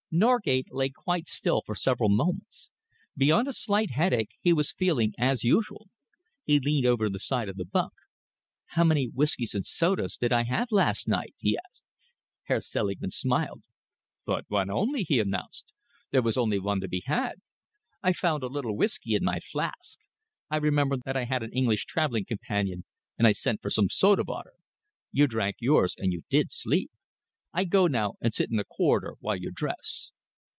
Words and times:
Norgate 0.13 0.67
lay 0.71 0.89
quite 0.89 1.25
still 1.29 1.61
for 1.65 1.73
several 1.73 2.09
moments. 2.09 2.69
Beyond 3.15 3.47
a 3.47 3.53
slight 3.53 3.91
headache, 3.91 4.31
he 4.41 4.51
was 4.51 4.73
feeling 4.73 5.13
as 5.17 5.45
usual. 5.45 5.87
He 6.43 6.59
leaned 6.59 6.85
over 6.85 7.09
the 7.09 7.17
side 7.17 7.47
of 7.47 7.55
the 7.55 7.63
bunk. 7.63 7.93
"How 8.65 8.83
many 8.83 9.05
whiskies 9.05 9.53
and 9.55 9.65
soda 9.65 10.09
did 10.19 10.33
I 10.33 10.43
have 10.43 10.67
last 10.69 11.07
night?" 11.07 11.33
he 11.37 11.57
asked. 11.57 11.85
Herr 12.43 12.59
Selingman 12.59 13.11
smiled. 13.11 13.61
"But 14.25 14.43
one 14.49 14.69
only," 14.69 15.03
he 15.03 15.21
announced. 15.21 15.71
"There 16.09 16.21
was 16.21 16.35
only 16.35 16.59
one 16.59 16.81
to 16.81 16.89
be 16.89 17.03
had. 17.05 17.35
I 18.03 18.11
found 18.11 18.43
a 18.43 18.47
little 18.47 18.75
whisky 18.75 19.15
in 19.15 19.23
my 19.23 19.39
flask. 19.39 19.97
I 20.49 20.57
remembered 20.57 21.03
that 21.05 21.15
I 21.15 21.23
had 21.23 21.41
an 21.41 21.53
English 21.53 21.85
travelling 21.85 22.25
companion, 22.25 22.83
and 23.17 23.25
I 23.25 23.31
sent 23.31 23.61
for 23.61 23.69
some 23.69 23.89
soda 23.89 24.25
water. 24.27 24.55
You 25.13 25.25
drank 25.27 25.55
yours, 25.61 25.95
and 25.97 26.11
you 26.11 26.23
did 26.29 26.51
sleep. 26.51 26.91
I 27.53 27.65
go 27.65 27.85
now 27.87 28.13
and 28.21 28.33
sit 28.33 28.49
in 28.49 28.55
the 28.55 28.63
corridor 28.63 29.15
while 29.19 29.35
you 29.35 29.51
dress." 29.53 30.13